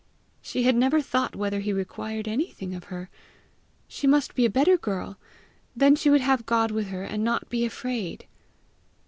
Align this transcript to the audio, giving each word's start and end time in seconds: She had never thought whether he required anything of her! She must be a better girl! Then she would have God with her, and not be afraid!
She 0.41 0.63
had 0.63 0.75
never 0.75 0.99
thought 0.99 1.35
whether 1.35 1.59
he 1.59 1.71
required 1.71 2.27
anything 2.27 2.73
of 2.73 2.85
her! 2.85 3.11
She 3.87 4.07
must 4.07 4.33
be 4.33 4.45
a 4.45 4.49
better 4.49 4.75
girl! 4.75 5.19
Then 5.75 5.95
she 5.95 6.09
would 6.09 6.21
have 6.21 6.47
God 6.47 6.71
with 6.71 6.87
her, 6.87 7.03
and 7.03 7.23
not 7.23 7.49
be 7.49 7.65
afraid! 7.65 8.25